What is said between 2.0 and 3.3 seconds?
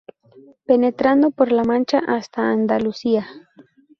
hasta Andalucía.